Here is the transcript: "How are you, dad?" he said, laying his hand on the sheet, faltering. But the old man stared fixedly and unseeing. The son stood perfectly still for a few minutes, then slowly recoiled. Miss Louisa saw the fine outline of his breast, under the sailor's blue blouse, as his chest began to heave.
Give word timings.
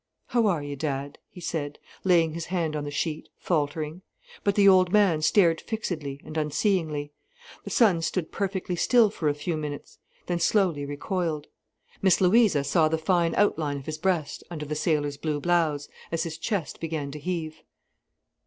"How 0.29 0.47
are 0.47 0.63
you, 0.63 0.75
dad?" 0.75 1.19
he 1.29 1.39
said, 1.39 1.77
laying 2.03 2.33
his 2.33 2.45
hand 2.45 2.75
on 2.75 2.85
the 2.85 2.89
sheet, 2.89 3.29
faltering. 3.37 4.01
But 4.43 4.55
the 4.55 4.67
old 4.67 4.91
man 4.91 5.21
stared 5.21 5.61
fixedly 5.61 6.19
and 6.25 6.37
unseeing. 6.37 7.11
The 7.63 7.69
son 7.69 8.01
stood 8.01 8.31
perfectly 8.31 8.75
still 8.75 9.11
for 9.11 9.29
a 9.29 9.35
few 9.35 9.55
minutes, 9.55 9.99
then 10.25 10.39
slowly 10.39 10.87
recoiled. 10.87 11.45
Miss 12.01 12.19
Louisa 12.19 12.63
saw 12.63 12.87
the 12.87 12.97
fine 12.97 13.35
outline 13.35 13.77
of 13.77 13.85
his 13.85 13.99
breast, 13.99 14.43
under 14.49 14.65
the 14.65 14.73
sailor's 14.73 15.17
blue 15.17 15.39
blouse, 15.39 15.87
as 16.11 16.23
his 16.23 16.39
chest 16.39 16.79
began 16.79 17.11
to 17.11 17.19
heave. 17.19 17.61